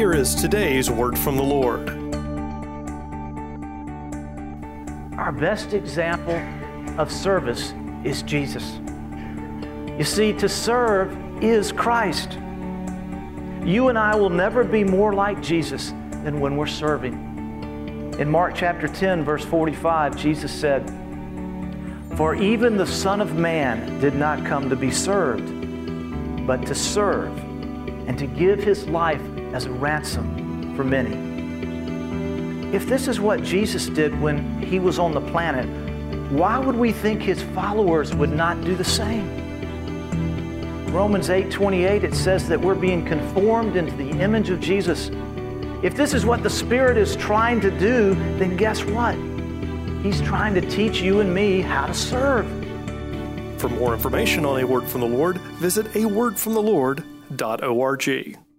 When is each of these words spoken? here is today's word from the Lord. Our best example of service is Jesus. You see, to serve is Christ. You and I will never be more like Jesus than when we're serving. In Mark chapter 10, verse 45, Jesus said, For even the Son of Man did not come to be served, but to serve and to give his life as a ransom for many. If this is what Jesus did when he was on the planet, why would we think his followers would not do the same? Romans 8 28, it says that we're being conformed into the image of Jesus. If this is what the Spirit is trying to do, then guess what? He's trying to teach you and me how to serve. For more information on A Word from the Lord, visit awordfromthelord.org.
here 0.00 0.14
is 0.14 0.34
today's 0.34 0.90
word 0.90 1.18
from 1.18 1.36
the 1.36 1.42
Lord. 1.42 1.90
Our 5.18 5.30
best 5.30 5.74
example 5.74 6.40
of 6.98 7.12
service 7.12 7.74
is 8.02 8.22
Jesus. 8.22 8.80
You 9.98 10.04
see, 10.04 10.32
to 10.32 10.48
serve 10.48 11.14
is 11.44 11.70
Christ. 11.70 12.38
You 13.62 13.88
and 13.88 13.98
I 13.98 14.16
will 14.16 14.30
never 14.30 14.64
be 14.64 14.84
more 14.84 15.12
like 15.12 15.42
Jesus 15.42 15.90
than 16.24 16.40
when 16.40 16.56
we're 16.56 16.66
serving. 16.66 18.14
In 18.18 18.30
Mark 18.30 18.54
chapter 18.54 18.88
10, 18.88 19.22
verse 19.22 19.44
45, 19.44 20.16
Jesus 20.16 20.50
said, 20.50 20.88
For 22.16 22.34
even 22.34 22.78
the 22.78 22.86
Son 22.86 23.20
of 23.20 23.36
Man 23.36 24.00
did 24.00 24.14
not 24.14 24.46
come 24.46 24.70
to 24.70 24.76
be 24.76 24.90
served, 24.90 26.46
but 26.46 26.64
to 26.68 26.74
serve 26.74 27.36
and 28.08 28.18
to 28.18 28.26
give 28.26 28.60
his 28.60 28.88
life 28.88 29.20
as 29.52 29.66
a 29.66 29.70
ransom 29.70 30.74
for 30.76 30.84
many. 30.84 31.28
If 32.74 32.86
this 32.86 33.08
is 33.08 33.20
what 33.20 33.42
Jesus 33.42 33.86
did 33.86 34.18
when 34.20 34.62
he 34.62 34.78
was 34.78 34.98
on 34.98 35.12
the 35.12 35.20
planet, 35.20 35.66
why 36.30 36.58
would 36.58 36.76
we 36.76 36.92
think 36.92 37.20
his 37.20 37.42
followers 37.42 38.14
would 38.14 38.30
not 38.30 38.62
do 38.64 38.76
the 38.76 38.84
same? 38.84 39.36
Romans 40.92 41.30
8 41.30 41.50
28, 41.50 42.04
it 42.04 42.14
says 42.14 42.48
that 42.48 42.60
we're 42.60 42.74
being 42.74 43.04
conformed 43.04 43.76
into 43.76 43.96
the 43.96 44.10
image 44.10 44.50
of 44.50 44.60
Jesus. 44.60 45.10
If 45.82 45.96
this 45.96 46.14
is 46.14 46.26
what 46.26 46.42
the 46.42 46.50
Spirit 46.50 46.96
is 46.96 47.16
trying 47.16 47.60
to 47.60 47.70
do, 47.70 48.14
then 48.38 48.56
guess 48.56 48.84
what? 48.84 49.14
He's 50.02 50.20
trying 50.20 50.54
to 50.54 50.60
teach 50.60 51.00
you 51.00 51.20
and 51.20 51.34
me 51.34 51.60
how 51.60 51.86
to 51.86 51.94
serve. 51.94 52.46
For 53.58 53.68
more 53.68 53.94
information 53.94 54.46
on 54.46 54.60
A 54.60 54.64
Word 54.64 54.88
from 54.88 55.02
the 55.02 55.06
Lord, 55.06 55.38
visit 55.58 55.86
awordfromthelord.org. 55.92 58.49